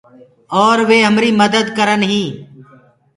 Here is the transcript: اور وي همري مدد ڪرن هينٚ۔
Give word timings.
اور 0.61 0.77
وي 0.89 0.99
همري 1.07 1.29
مدد 1.41 1.65
ڪرن 1.77 2.01
هينٚ۔ 2.11 2.31